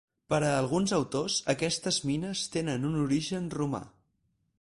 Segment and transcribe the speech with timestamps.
[0.33, 3.83] Per alguns autors aquestes mines tenen un origen romà.